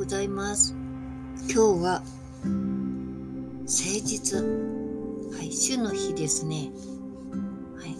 [0.00, 0.74] ございます。
[1.40, 2.02] 今日は
[2.40, 4.38] 誠実。
[4.38, 6.70] はい主の日ですね。
[7.76, 7.94] はい。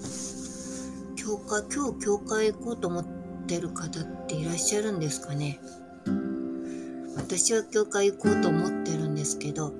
[1.15, 3.07] 教会今日教会行こうと思っ
[3.47, 5.61] てる方っていらっしゃるんですかね。
[7.19, 9.75] 私は教会行こうと思ってるんですけど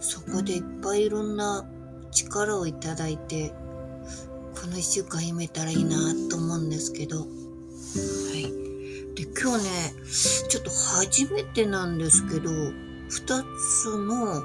[0.00, 1.64] そこでいっぱいいろんな
[2.10, 3.50] 力をいただいて
[4.60, 7.20] この1週間読めたらいいなと思うんですけど。
[7.20, 7.26] は
[8.34, 8.69] い。
[9.14, 9.70] で今日ね
[10.48, 12.72] ちょっと初めてなんですけど2
[13.10, 14.42] つの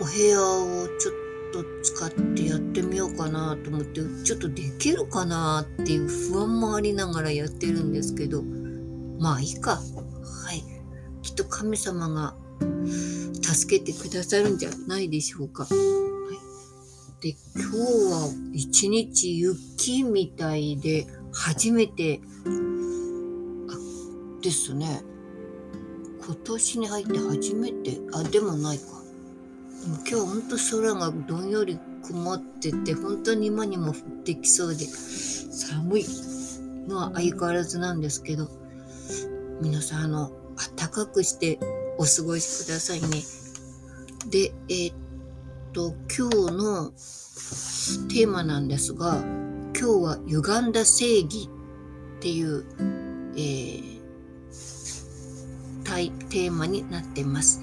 [0.00, 1.14] お部屋をちょっ
[1.52, 8.42] と使ってやってみようかなと思ってちょっとできるかなっていう不安もありながらやってるんですけど
[9.18, 9.76] まあいいか。
[9.76, 9.80] は
[10.52, 10.62] い。
[11.22, 12.34] きっと神様が
[13.42, 15.64] 助けてくださるんじゃないでしょうか。
[15.64, 17.76] はい、で今日
[18.10, 22.20] は一日雪みたいで初めて
[24.44, 25.02] ですね。
[26.24, 27.98] 今年に入って初めて。
[28.12, 28.84] あでもないか。
[29.82, 36.04] でも今日ほんと空がどんより曇ってて本当に今にも降ってきそうで寒い
[36.86, 38.48] のは相変わらずなんですけど
[39.62, 40.32] 皆さんあの
[40.76, 41.58] 暖かくして
[41.98, 43.22] お過ごしくださいね。
[44.30, 44.96] でえー、っ
[45.72, 46.90] と今日の
[48.08, 51.48] テーマなんですが今日は歪んだ正義
[52.18, 52.64] っていう、
[53.36, 53.93] えー
[56.28, 57.62] テーマになっています。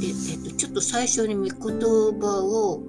[0.00, 2.82] で、えっと、ちょっと最初に御言葉を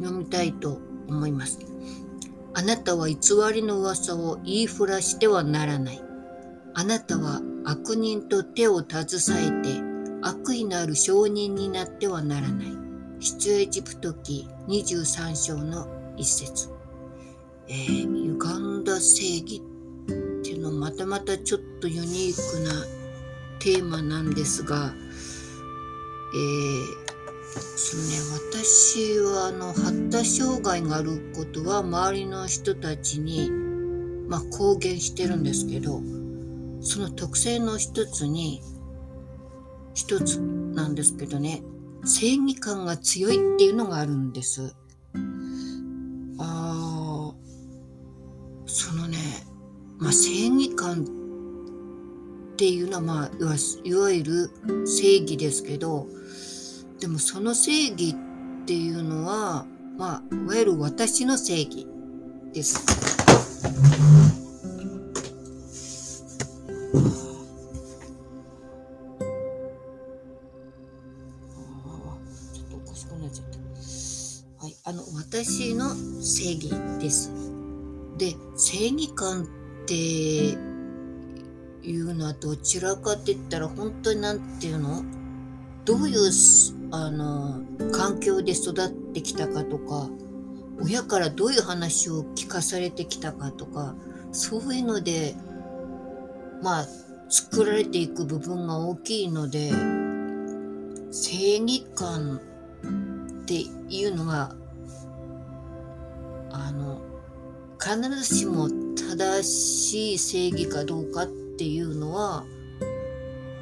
[0.00, 1.58] 読みたいと思います。
[2.54, 3.16] あなたは偽
[3.52, 6.02] りの噂を言いふらしてはならない。
[6.74, 9.08] あなたは悪人と手を携
[9.40, 9.82] えて
[10.22, 12.66] 悪意のある証人になってはならない。
[13.20, 16.70] 出エジプト記23章の一節。
[17.68, 22.99] えー、歪んだ正義っていうのまたまたちょっとユニークな
[23.60, 24.92] テーマなんですが、
[26.34, 27.00] えー、
[27.76, 28.16] そのね、
[28.52, 33.50] 私はあの発達障害があることは周りの人たちに、
[34.28, 36.00] まあ、公言してるんですけど
[36.80, 38.62] その特性の一つに
[39.94, 41.62] 一つなんですけどね
[42.04, 44.74] 正義感が強いっていうのがあるんです。
[46.38, 47.34] あ
[48.64, 49.18] そのね、
[49.98, 51.19] まあ、正義感
[52.60, 53.30] っていうのは、まあ、
[53.84, 54.50] いわゆる
[54.86, 56.06] 正義ですけど
[56.98, 59.64] でもその正義っていうのは、
[59.96, 61.86] まあ、いわゆる私の正義
[62.52, 62.84] です。
[74.58, 76.70] はい、あの私の正義
[77.00, 77.32] です。
[78.18, 79.46] で正義感っ
[79.86, 80.69] て
[81.82, 85.02] いうのはどちらかって言ったら本当に何て言うの？
[85.84, 86.30] どういう
[86.92, 90.08] あの環境で育ってきたかとか
[90.82, 93.94] 親からどういう話を聞かされてきたかとか
[94.32, 95.34] そういうので
[96.62, 96.86] まあ
[97.28, 99.70] 作られていく部分が大きいので
[101.10, 102.40] 正義感
[103.42, 103.54] って
[103.88, 104.54] いうのが
[106.52, 107.00] あの
[107.80, 112.46] 必ずしも正しい正義かどうかってっていうのは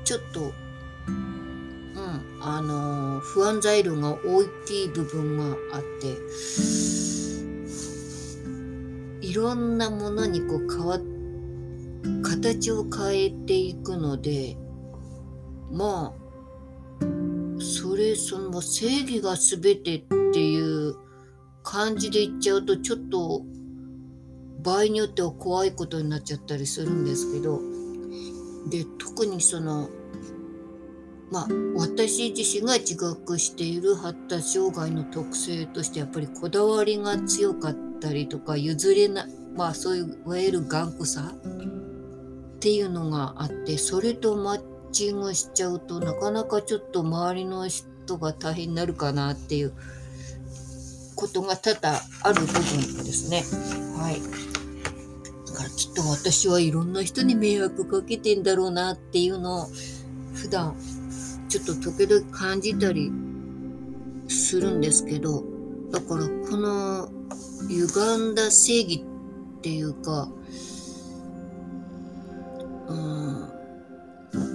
[0.04, 6.16] ちょっとうんあの不安材料が大きい部分があって
[9.26, 11.00] いろんなものにこう変わ
[12.22, 14.56] 形を変えていくので
[15.72, 17.04] まあ
[17.60, 20.94] それその正義が全てっていう
[21.64, 23.42] 感じで言っちゃうとちょっと
[24.62, 27.77] 場合によっては怖いことになっちゃったりするんですけど
[28.68, 29.88] で特にその
[31.30, 49.72] まあ私自身が自覚している発達障害の特性としてやっぱりこだわりが強かったりとか譲れないまあそういういわゆる頑固さっていうのがあってそれとマッチングしちゃうとなかなかちょっと周りの人が大変になるかなっていう
[51.14, 53.42] ことが多々ある部分ですね。
[53.98, 54.57] はい。
[55.58, 59.66] からきっと私はいろんな人に迷惑かけてんだろうなっていうのを
[60.34, 60.76] 普段
[61.48, 63.10] ちょっと時々感じたり
[64.28, 65.42] するんですけど
[65.90, 67.08] だからこの
[67.68, 69.04] 歪んだ正義
[69.58, 70.28] っていうか
[72.86, 73.40] うん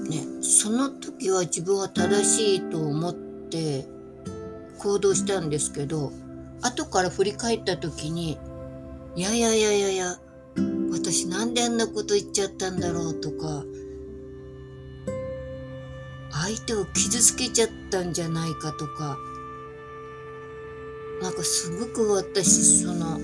[0.09, 3.85] ねその時は自分は正しいと思って
[4.77, 6.13] 行動したんですけど
[6.61, 8.38] 後から振り返った時に
[9.17, 10.22] いやいやいやいやいや
[10.94, 13.63] 私なんであんなこと言っちゃったんだろうとか
[16.31, 19.18] 相手を傷つけちゃったんじゃないかとか
[21.22, 23.18] なんかすごく私その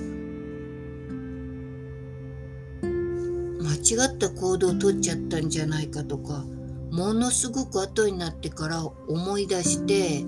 [3.61, 6.43] 間違った行動をとっちゃったんじゃないかとか
[6.91, 10.25] ものすごく後になってから思い出して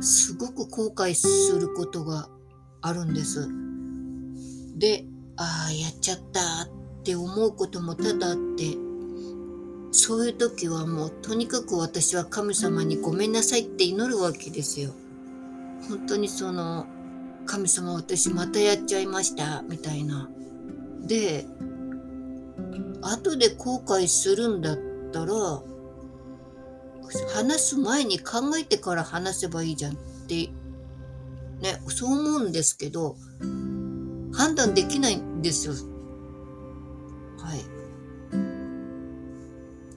[0.00, 2.28] すごく後悔することが
[2.82, 3.48] あるんです。
[4.76, 5.04] で、
[5.38, 6.68] ああ、やっちゃったっ
[7.04, 8.76] て思うことも多々あって、
[9.92, 14.90] そういう時はもうとにかく私は神様にごめんなさいって祈るわけですよ。
[15.88, 16.86] 本当にその、
[17.46, 20.28] 神様私またやっちゃいましたみたいな。
[21.06, 21.46] で、
[23.00, 24.78] 後で後悔するんだっ
[25.12, 25.62] たら、
[27.32, 29.96] 話す前に考えてから話せばいいじゃんっ
[30.26, 30.50] て
[31.60, 33.16] ね、そう思うんですけど、
[34.38, 35.74] 判断できないんですよ。
[37.38, 37.60] はい。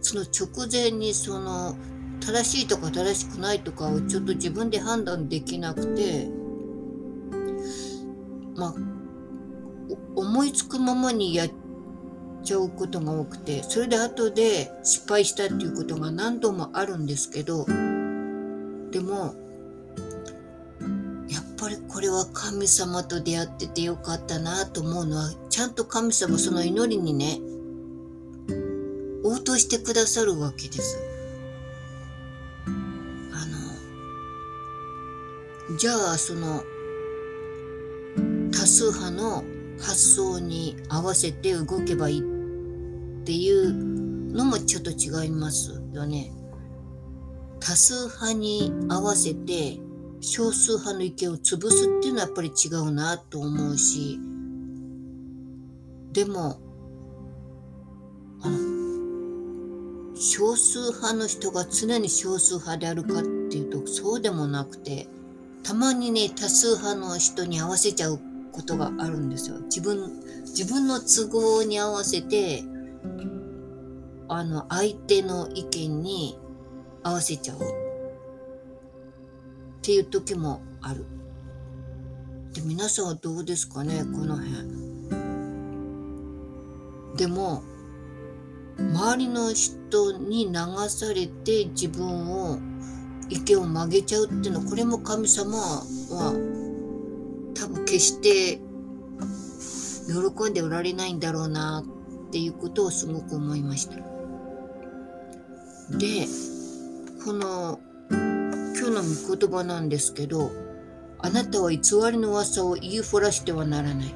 [0.02, 1.78] その直前にその
[2.20, 6.28] 正しいとか正しくないとかをちょっと自分で判断できなくて、
[8.56, 8.76] まあ、
[10.16, 11.50] 思いつくままにやっ
[12.44, 17.66] ちゃうことが多くて、それで後で失敗したっていうことが何度もあるんですけど、
[18.90, 19.36] でも、
[22.01, 27.39] これは神様と出会っててよかったなと思うのは、ちゃんと神様その祈りにね、
[29.24, 30.98] 応答してくださるわけです。
[32.65, 33.45] あ
[35.69, 36.63] の、じゃあその、
[38.51, 39.44] 多数派の
[39.80, 42.24] 発想に合わせて動けばいいっ
[43.25, 43.71] ていう
[44.33, 46.33] のもちょっと違いますよね。
[47.59, 49.77] 多数派に合わせて
[50.22, 54.20] 少数派の意見を潰すっていうのはやっぱり違うなと思うし
[56.14, 56.60] でも
[58.44, 65.08] あの少数派の人が常に少数派であるかっていうとそうでもなくて
[65.64, 68.20] たまにね多数派の人に合わせちゃう
[68.52, 69.60] ことがあるんですよ。
[69.62, 72.64] 自分自分の都合に合わせて
[74.28, 76.40] あの相手の意見に
[77.04, 77.91] 合わせちゃう。
[79.81, 81.06] っていう時もある。
[82.54, 84.92] で皆さんはどうですかねこの辺。
[87.18, 87.63] でも
[88.78, 90.54] 周りの人に流
[90.88, 92.60] されて自分を
[93.30, 96.34] 意見を曲げちゃうっていうのはこれも神様は
[97.56, 98.60] 多分決して
[100.07, 101.84] 喜んでおられないんだろうな
[102.27, 103.95] っていうことをすごく思いました。
[105.98, 106.27] で
[107.25, 107.80] この
[108.92, 110.52] の御言葉なんですけど、
[111.20, 111.80] あなたは偽
[112.12, 114.16] りの噂を言いふらしてはならない。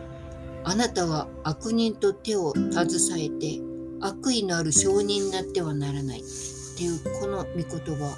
[0.63, 3.61] あなたは悪人と手を携えて
[4.01, 6.19] 悪意のある証人になってはならない。
[6.19, 8.17] っていうこの御言葉。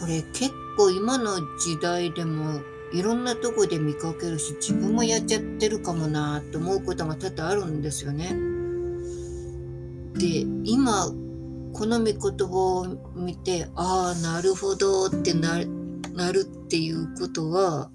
[0.00, 2.60] これ結構今の時代でも
[2.92, 8.34] いろんなとこで見かけるし自分もやっちゃってるかもなと思うことが多々あるんですよね。
[10.14, 11.10] で今
[11.72, 17.90] この御言葉を見て、ああ、なるほどってなるっていうことは、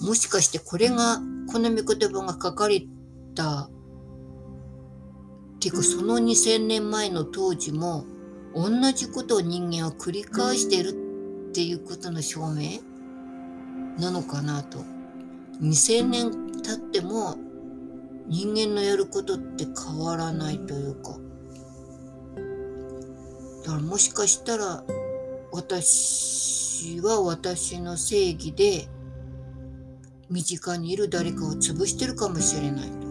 [0.00, 1.20] もしかしてこれが、
[1.52, 2.82] この御言葉が書かれ
[3.34, 8.04] た、っていうかその2000年前の当時も、
[8.54, 10.90] 同じことを人間は繰り返してる
[11.50, 12.80] っていうことの証明？
[13.98, 14.78] なのかなと。
[15.60, 16.30] 2000年
[16.62, 17.36] 経っても
[18.28, 21.18] 人間のやることって変わらないというか。
[23.66, 24.84] だからもしかしたら
[25.50, 28.86] 私は私の正義で
[30.30, 33.06] 身近にいる誰かを潰してるかもしれないと。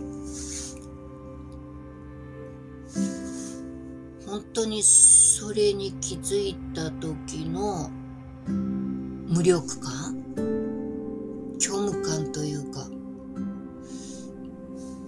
[4.31, 7.89] 本当にそれに気づいた時の
[8.47, 10.23] 無力感？
[11.59, 12.87] 虚無感というか。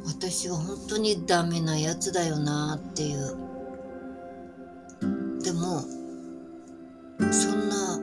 [0.07, 3.56] 私は本当にダメなやつだよなっていう。
[5.47, 5.79] でも
[7.31, 7.97] そんな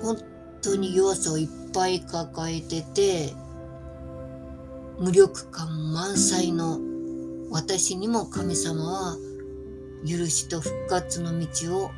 [0.00, 0.16] 本
[0.62, 3.34] 当に弱さをいっぱい抱えてて
[5.00, 6.78] 無力感満載の
[7.50, 9.16] 私にも神様は
[10.08, 11.90] 許しと復活の道を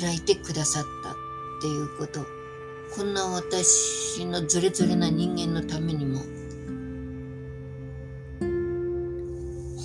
[0.00, 1.14] 開いてくださったっ
[1.62, 2.26] ていうこと。
[2.96, 6.18] こんな私のズレズレな人間のためにも。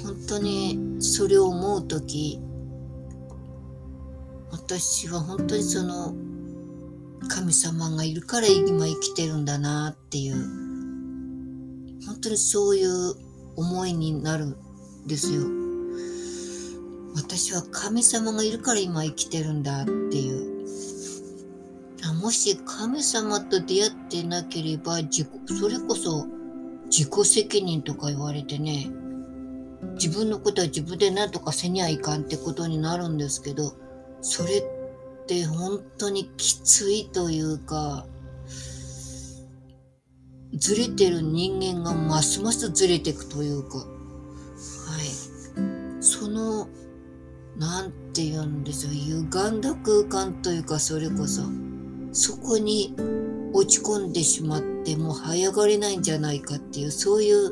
[0.03, 2.39] 本当にそれを思う時
[4.53, 6.13] 私は本当にその
[7.27, 10.36] 神様がいるから今生きてるんだなっていう
[12.05, 13.15] 本当にそういう
[13.55, 14.55] 思いになるん
[15.07, 15.41] ですよ。
[17.15, 20.53] 私は神様がいるから今生きてるんだっていう
[22.22, 25.29] もし神様と出会ってなければ自己
[25.60, 26.27] それこそ
[26.86, 28.89] 自己責任とか言われてね
[29.95, 33.74] 自分のことは自分で何とかせにゃいかんってことになるんですけど
[34.24, 34.63] それっ
[35.27, 38.08] て本当にきついというか
[40.53, 43.86] ずれてる人間がますますずれていくというかはい。
[46.01, 46.68] その
[47.58, 48.94] なんて言うんですよ。
[48.94, 51.44] 歪んだ空間というかそれこそ。
[52.13, 52.96] そこに
[53.53, 57.51] 落ち込んでしまってもう這い上がれないんじゃないかっていうそういう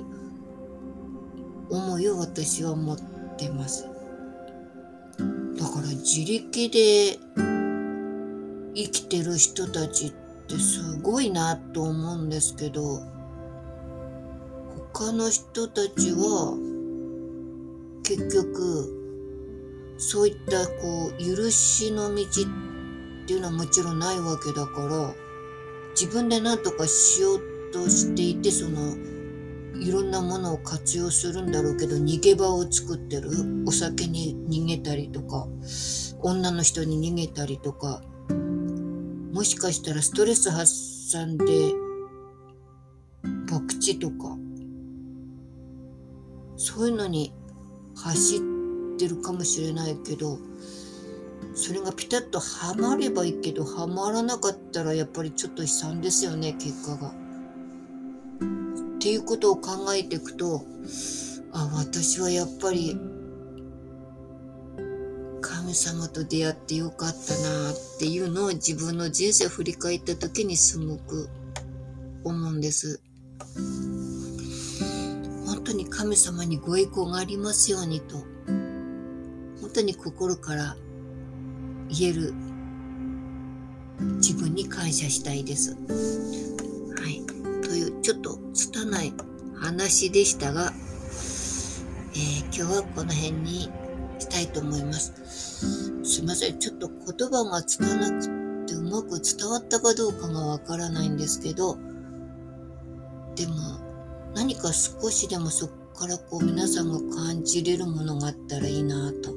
[1.70, 2.98] 思いを私は持っ
[3.38, 3.90] てます。
[5.62, 7.20] だから自力で
[8.74, 10.12] 生きてる人たちっ
[10.48, 13.03] てすごいなと思うんですけど
[14.94, 16.58] 他の人たちは
[18.03, 25.13] 結局そういったこう許しの道っていうのはもちろんないわけだから
[25.91, 28.96] 自分で何とかしようとしていてその
[29.80, 33.30] いろんなものを活用するんだろうけど逃げ場を作ってる。
[33.66, 35.48] お酒に逃げたりとか
[36.22, 38.01] 女の人に逃げたりとか。
[39.34, 41.46] もしかしたらストレス発散で
[43.50, 44.38] 博打とか。
[46.58, 47.34] そういうのに
[47.96, 48.40] 走っ
[49.00, 50.38] てるかもしれないけど
[51.56, 57.21] それがピタッとはまればいいけどはまらなかったらやっぱりちょっと悲惨ですよね結果が。
[59.01, 60.62] っていうことを考えていくと
[61.53, 63.00] あ私はやっぱり
[65.41, 71.29] 神様と出会ってよかったなっていうのを自分の人生を振り返った時にすごく
[72.24, 73.01] 思うんです。
[75.48, 78.17] 本当に神様にご意向がありますようにと
[79.62, 79.72] 本。
[79.74, 80.75] 当に心から
[81.89, 82.34] 言える
[84.17, 85.72] 自分に感謝したいです。
[85.74, 85.77] は
[87.10, 87.24] い。
[87.63, 88.30] というちょっと
[88.91, 89.13] 拙い
[89.55, 90.74] 話でしたが、
[92.13, 93.71] えー、今日はこの辺に
[94.19, 95.13] したいと思います。
[96.03, 96.60] すいません。
[96.60, 101.77] ちょっと言葉がつかなくてうまく伝わったかどうかがわからないんですけど、
[103.36, 103.53] でも
[104.36, 109.29] 何か少しでもそこからこう皆さんが感じれるものがあったらいいなと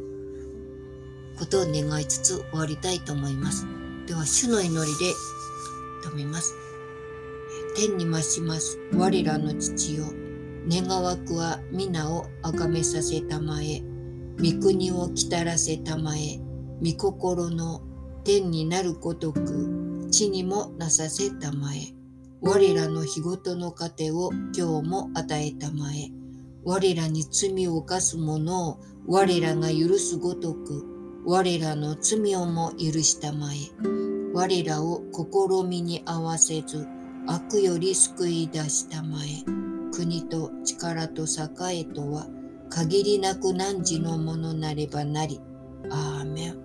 [1.39, 3.67] ことを願いつつ終わりたいと思います。
[4.07, 5.13] では、主の祈りで
[6.09, 6.53] 止めます。
[7.75, 8.79] 天に増します。
[8.95, 10.05] 我らの父よ。
[10.69, 13.83] 願わくは皆を崇めさせたまえ。
[14.39, 16.39] 御国を来たらせたまえ。
[16.81, 17.83] 御心の
[18.25, 21.95] 天になるごとく地にもなさせたまえ。
[22.41, 26.11] 我らの日ごとの糧を今日も与えたまえ。
[26.65, 33.57] 我らに罪を犯す者を我らが許すごとく我らの罪をも許したまえ。
[34.33, 36.87] 我らを試みに合わせず、
[37.27, 39.45] 悪より救い出したまえ。
[39.93, 42.27] 国と力と栄とは、
[42.69, 45.41] 限りなく汝のものなればなり。
[45.91, 46.64] アーメン。